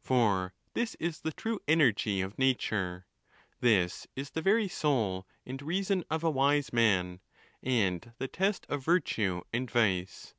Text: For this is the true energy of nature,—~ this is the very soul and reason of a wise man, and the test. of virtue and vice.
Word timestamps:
For 0.00 0.54
this 0.72 0.94
is 0.94 1.20
the 1.20 1.30
true 1.30 1.60
energy 1.68 2.22
of 2.22 2.38
nature,—~ 2.38 3.04
this 3.60 4.06
is 4.16 4.30
the 4.30 4.40
very 4.40 4.66
soul 4.66 5.26
and 5.44 5.60
reason 5.60 6.04
of 6.10 6.24
a 6.24 6.30
wise 6.30 6.72
man, 6.72 7.20
and 7.62 8.14
the 8.16 8.26
test. 8.26 8.64
of 8.70 8.82
virtue 8.82 9.42
and 9.52 9.70
vice. 9.70 10.32